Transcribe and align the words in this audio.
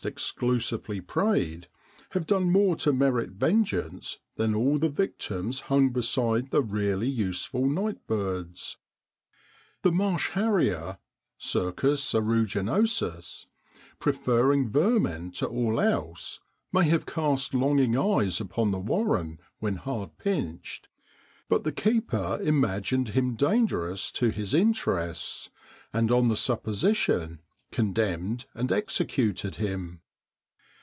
exclusively 0.03 0.99
preyed, 0.99 1.67
Lave 2.15 2.25
done 2.25 2.49
more 2.51 2.75
to 2.75 2.91
merit 2.91 3.29
vengeance 3.29 4.17
than 4.35 4.55
all 4.55 4.79
the 4.79 4.89
victims 4.89 5.59
hung 5.69 5.91
beside 5.91 6.49
the 6.49 6.63
really 6.63 7.07
useful 7.07 7.67
nightbirds. 7.69 8.77
The 9.83 9.91
marsh 9.91 10.31
harrier 10.31 10.97
(Circles 11.37 12.03
ceruginosus), 12.03 13.45
pre 13.99 14.11
ferring 14.13 14.71
vermin 14.71 15.29
to 15.33 15.45
all 15.45 15.79
else, 15.79 16.39
may 16.73 16.85
have 16.85 17.05
cast 17.05 17.53
longing 17.53 17.95
eyes 17.95 18.41
upon 18.41 18.71
the 18.71 18.79
warren 18.79 19.37
when 19.59 19.75
hard 19.75 20.17
pinched; 20.17 20.87
but 21.47 21.63
the 21.63 21.71
keeper 21.71 22.39
imagined 22.41 23.09
him 23.09 23.35
dangerous 23.35 24.09
to 24.13 24.29
his 24.31 24.55
interests, 24.55 25.51
and 25.93 26.11
on 26.11 26.27
the 26.27 26.35
sup 26.35 26.63
position 26.63 27.41
condemned 27.71 28.45
and 28.53 28.69
executed 28.69 29.55
him. 29.55 30.01